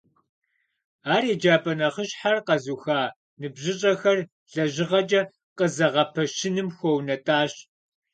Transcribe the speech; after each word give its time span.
Ар 1.13 1.23
еджапӀэ 1.33 1.73
нэхъыщхьэр 1.79 2.37
къэзуха 2.47 2.99
ныбжьыщӀэхэр 3.39 4.19
лэжьыгъэкӀэ 4.53 5.21
къызэгъэпэщыным 5.57 6.69
хуэунэтӀащ. 6.75 7.53